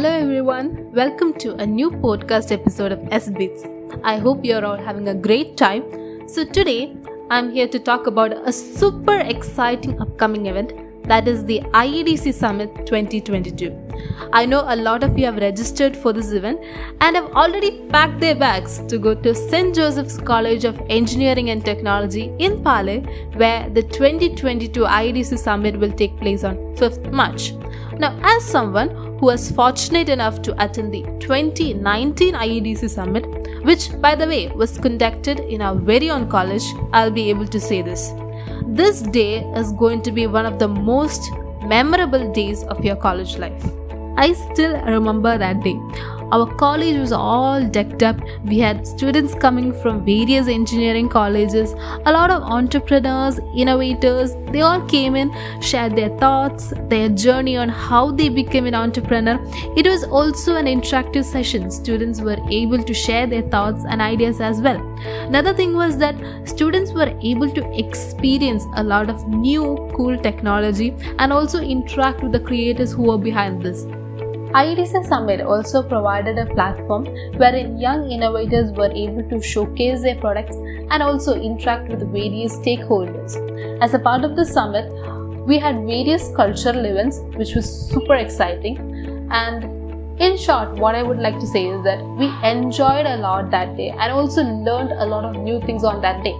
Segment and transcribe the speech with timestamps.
[0.00, 3.66] Hello everyone, welcome to a new podcast episode of S Beats.
[4.02, 5.82] I hope you're all having a great time.
[6.26, 6.96] So today
[7.30, 10.72] I'm here to talk about a super exciting upcoming event
[11.06, 13.76] that is the IEDC Summit 2022.
[14.32, 16.60] I know a lot of you have registered for this event
[17.02, 19.74] and have already packed their bags to go to St.
[19.74, 23.02] Joseph's College of Engineering and Technology in Pale,
[23.34, 27.52] where the 2022 IEDC Summit will take place on 5th March.
[27.98, 33.26] Now, as someone who was fortunate enough to attend the 2019 IEDC Summit,
[33.64, 37.60] which by the way was conducted in our very own college, I'll be able to
[37.60, 38.12] say this.
[38.66, 41.30] This day is going to be one of the most
[41.62, 43.62] memorable days of your college life.
[44.16, 45.78] I still remember that day.
[46.32, 48.16] Our college was all decked up.
[48.44, 51.72] We had students coming from various engineering colleges,
[52.06, 54.36] a lot of entrepreneurs, innovators.
[54.52, 59.40] They all came in, shared their thoughts, their journey on how they became an entrepreneur.
[59.76, 61.68] It was also an interactive session.
[61.68, 64.80] Students were able to share their thoughts and ideas as well.
[65.26, 70.94] Another thing was that students were able to experience a lot of new cool technology
[71.18, 73.84] and also interact with the creators who were behind this.
[74.52, 77.04] IEDC Summit also provided a platform
[77.36, 83.36] wherein young innovators were able to showcase their products and also interact with various stakeholders.
[83.80, 84.90] As a part of the summit,
[85.46, 88.76] we had various cultural events which was super exciting
[89.30, 89.64] and
[90.20, 93.74] in short what i would like to say is that we enjoyed a lot that
[93.76, 96.34] day and also learned a lot of new things on that day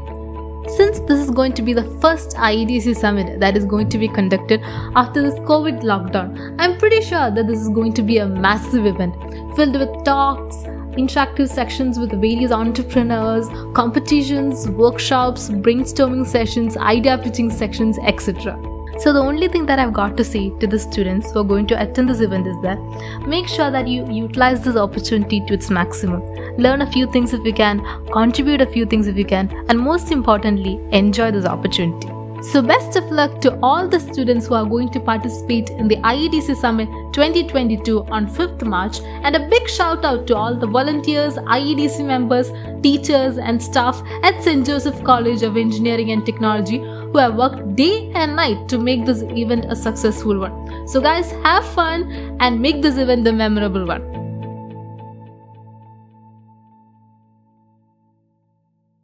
[0.69, 4.09] since this is going to be the first IEDC summit that is going to be
[4.09, 4.61] conducted
[4.95, 8.87] after this COVID lockdown, I'm pretty sure that this is going to be a massive
[8.87, 9.15] event
[9.57, 10.57] filled with talks,
[10.97, 18.70] interactive sections with various entrepreneurs, competitions, workshops, brainstorming sessions, idea pitching sections, etc.
[19.01, 21.67] So, the only thing that I've got to say to the students who are going
[21.69, 22.79] to attend this event is that
[23.27, 26.21] make sure that you utilize this opportunity to its maximum.
[26.59, 27.81] Learn a few things if you can,
[28.13, 32.09] contribute a few things if you can, and most importantly, enjoy this opportunity.
[32.43, 35.97] So, best of luck to all the students who are going to participate in the
[35.97, 41.37] IEDC Summit 2022 on 5th March, and a big shout out to all the volunteers,
[41.37, 42.51] IEDC members,
[42.83, 44.67] teachers, and staff at St.
[44.67, 46.81] Joseph College of Engineering and Technology
[47.13, 50.89] who have worked day and night to make this event a successful one.
[50.89, 54.10] So, guys, have fun and make this event the memorable one.